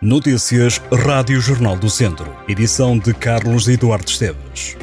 [0.00, 2.32] Notícias Rádio Jornal do Centro.
[2.46, 4.76] Edição de Carlos Eduardo Esteves.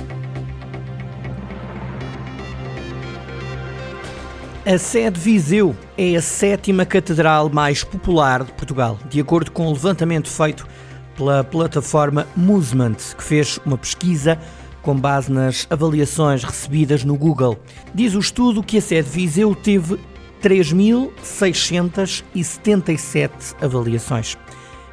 [4.65, 9.69] A sede Viseu é a sétima catedral mais popular de Portugal, de acordo com o
[9.69, 10.67] um levantamento feito
[11.15, 14.37] pela plataforma Movement, que fez uma pesquisa
[14.81, 17.57] com base nas avaliações recebidas no Google.
[17.93, 19.97] Diz o estudo que a sede Viseu teve
[20.43, 24.37] 3.677 avaliações.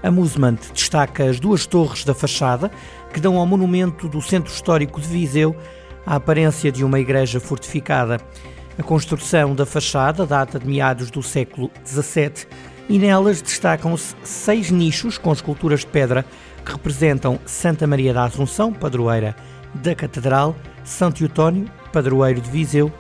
[0.03, 2.71] A Musement destaca as duas torres da fachada
[3.13, 5.57] que dão ao monumento do Centro Histórico de Viseu
[6.05, 8.21] a aparência de uma igreja fortificada.
[8.79, 12.47] A construção da fachada data de meados do século XVII
[12.89, 16.25] e nelas destacam-se seis nichos com esculturas de pedra
[16.65, 19.37] que representam Santa Maria da Assunção, padroeira
[19.75, 22.93] da Catedral, Santo Eutónio, padroeiro de Viseu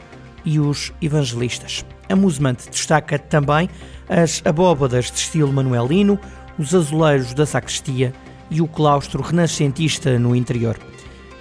[0.45, 1.85] e os evangelistas.
[2.09, 3.69] A Musement destaca também
[4.09, 6.19] as abóbadas de estilo manuelino,
[6.59, 8.13] os azuleiros da sacristia
[8.51, 10.79] e o claustro renascentista no interior.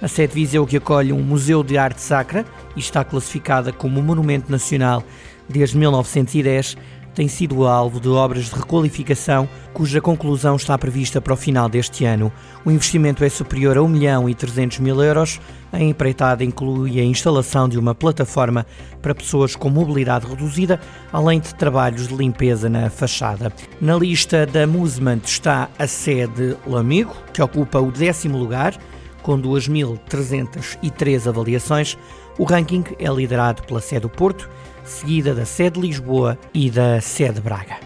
[0.00, 4.50] A sede Viseu que acolhe um museu de arte sacra e está classificada como Monumento
[4.50, 5.04] Nacional
[5.48, 6.76] desde 1910
[7.14, 12.04] tem sido alvo de obras de requalificação, cuja conclusão está prevista para o final deste
[12.04, 12.32] ano.
[12.64, 15.40] O investimento é superior a 1 milhão e 300 mil euros.
[15.72, 18.66] A empreitada inclui a instalação de uma plataforma
[19.00, 20.80] para pessoas com mobilidade reduzida,
[21.12, 23.52] além de trabalhos de limpeza na fachada.
[23.80, 28.76] Na lista da Musement está a sede Lamigo, que ocupa o décimo lugar,
[29.22, 31.96] com 2.303 avaliações.
[32.38, 34.48] O ranking é liderado pela sede do Porto,
[34.84, 37.76] seguida da sede Lisboa e da sede Braga.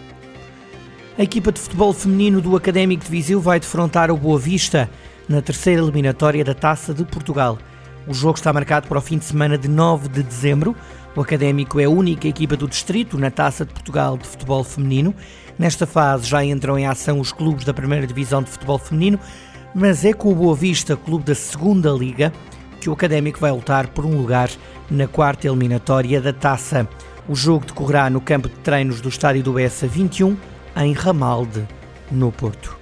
[1.17, 4.89] A equipa de futebol feminino do Académico de Viseu vai defrontar o Boa Vista
[5.27, 7.57] na terceira eliminatória da Taça de Portugal.
[8.07, 10.75] O jogo está marcado para o fim de semana de 9 de dezembro.
[11.15, 15.13] O Académico é a única equipa do distrito na Taça de Portugal de futebol feminino.
[15.57, 19.19] Nesta fase já entram em ação os clubes da primeira divisão de futebol feminino,
[19.73, 22.31] mas é com o Boa Vista, clube da segunda liga,
[22.89, 24.49] o Académico vai lutar por um lugar
[24.89, 26.87] na quarta eliminatória da Taça.
[27.27, 30.37] O jogo decorrerá no campo de treinos do estádio do Bessa 21,
[30.77, 31.67] em Ramalde,
[32.11, 32.77] no Porto.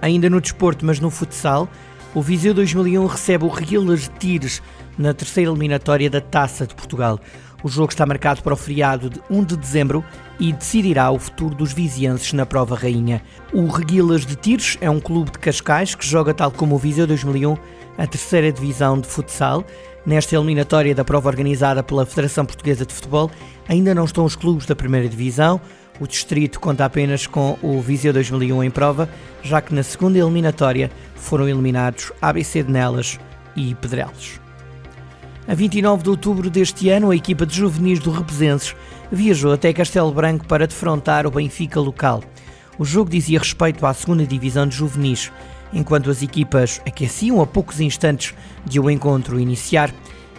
[0.00, 1.68] Ainda no desporto, mas no futsal,
[2.14, 3.48] o Viseu 2001 recebe o
[3.96, 4.62] de Tires
[4.98, 7.18] na terceira eliminatória da Taça de Portugal.
[7.64, 10.04] O jogo está marcado para o feriado de 1 de dezembro
[10.38, 13.22] e decidirá o futuro dos vizienses na prova rainha.
[13.54, 17.06] O Reguilas de Tires é um clube de Cascais que joga, tal como o Viseu
[17.06, 17.56] 2001,
[17.96, 19.64] a terceira divisão de futsal.
[20.04, 23.30] Nesta eliminatória da prova organizada pela Federação Portuguesa de Futebol,
[23.66, 25.58] ainda não estão os clubes da primeira divisão.
[25.98, 29.08] O distrito conta apenas com o Viseu 2001 em prova,
[29.42, 33.18] já que na segunda eliminatória foram eliminados ABC de Nelas
[33.56, 34.43] e Pedrelos.
[35.46, 38.74] A 29 de outubro deste ano, a equipa de juvenis do Represenses
[39.12, 42.24] viajou até Castelo Branco para defrontar o Benfica local.
[42.78, 45.30] O jogo dizia respeito à segunda divisão de juvenis.
[45.70, 48.34] Enquanto as equipas aqueciam a poucos instantes
[48.64, 49.92] de o encontro iniciar,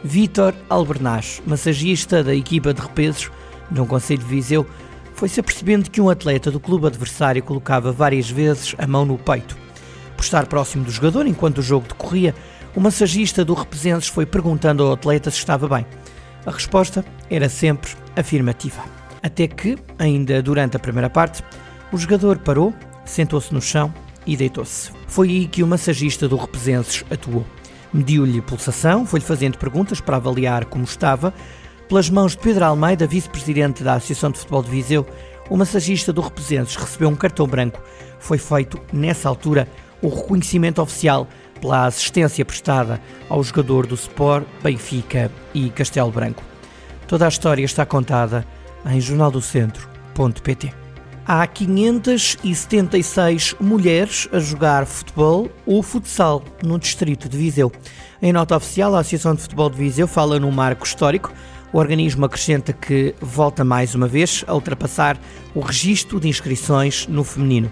[0.04, 3.30] Vítor Albernaz, massagista da equipa de repesos
[3.70, 4.66] no Conselho de Viseu,
[5.14, 9.56] foi-se apercebendo que um atleta do clube adversário colocava várias vezes a mão no peito.
[10.18, 12.34] Por estar próximo do jogador enquanto o jogo decorria,
[12.76, 15.86] o massagista do Represenses foi perguntando ao atleta se estava bem.
[16.46, 18.84] A resposta era sempre afirmativa.
[19.24, 21.42] Até que, ainda durante a primeira parte,
[21.92, 22.74] o jogador parou,
[23.06, 23.94] sentou-se no chão
[24.28, 24.92] e deitou-se.
[25.08, 27.46] Foi aí que o massagista do Represenses atuou.
[27.94, 31.34] Mediu-lhe pulsação, foi-lhe fazendo perguntas para avaliar como estava.
[31.88, 35.06] Pelas mãos de Pedro Almeida, vice-presidente da Associação de Futebol de Viseu,
[35.50, 37.82] o massagista do Represenses recebeu um cartão branco.
[38.20, 39.68] Foi feito, nessa altura,
[40.02, 41.28] o reconhecimento oficial
[41.60, 46.44] pela assistência prestada ao jogador do Sport, Benfica e Castelo Branco.
[47.08, 48.46] Toda a história está contada
[48.86, 50.86] em jornaldocentro.pt.
[51.28, 57.72] Há 576 mulheres a jogar futebol ou futsal no distrito de Viseu.
[58.22, 61.34] Em nota oficial, a Associação de Futebol de Viseu fala num marco histórico.
[61.74, 65.18] O organismo acrescenta que volta mais uma vez a ultrapassar
[65.56, 67.72] o registro de inscrições no feminino.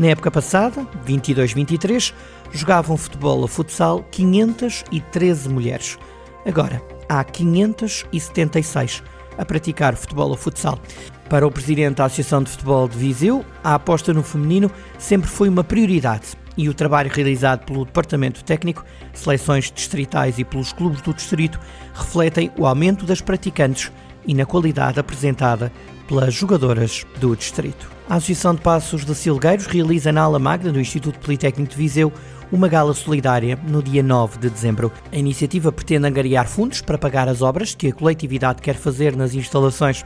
[0.00, 2.14] Na época passada, 22-23,
[2.52, 5.98] jogavam futebol ou futsal 513 mulheres.
[6.46, 9.02] Agora, há 576
[9.36, 10.80] a praticar futebol ou futsal.
[11.28, 15.50] Para o presidente da Associação de Futebol de Viseu, a aposta no feminino sempre foi
[15.50, 21.12] uma prioridade e o trabalho realizado pelo Departamento Técnico, seleções distritais e pelos clubes do
[21.12, 21.60] distrito
[21.92, 23.92] refletem o aumento das praticantes
[24.26, 25.70] e na qualidade apresentada
[26.08, 27.99] pelas jogadoras do distrito.
[28.10, 32.12] A Associação de Passos de Silgueiros realiza na Ala Magna do Instituto Politécnico de Viseu
[32.50, 34.90] uma gala solidária no dia 9 de dezembro.
[35.12, 39.32] A iniciativa pretende angariar fundos para pagar as obras que a coletividade quer fazer nas
[39.32, 40.04] instalações.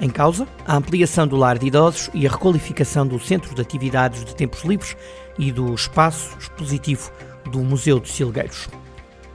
[0.00, 4.24] Em causa, a ampliação do lar de idosos e a requalificação do Centro de Atividades
[4.24, 4.96] de Tempos Livres
[5.36, 7.10] e do espaço expositivo
[7.50, 8.68] do Museu de Silgueiros.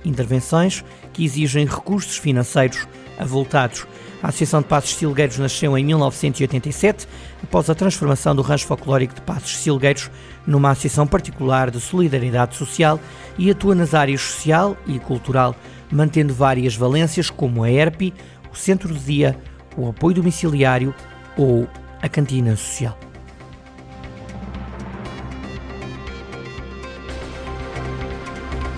[0.06, 3.86] Intervenções que exigem recursos financeiros avultados.
[4.22, 7.08] A Associação de Passos Silgueiros nasceu em 1987,
[7.44, 10.10] após a transformação do rancho folclórico de Passos Silgueiros
[10.48, 13.00] numa associação particular de solidariedade social
[13.38, 15.56] e atua nas áreas social e cultural,
[15.92, 18.14] mantendo várias valências como a ERPI,
[18.52, 19.38] o Centro de Dia,
[19.78, 20.94] o apoio domiciliário
[21.38, 21.68] ou
[22.02, 22.98] a cantina social.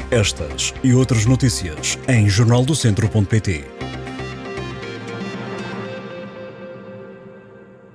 [0.09, 3.76] Estas e outras notícias em jornaldocentro.pt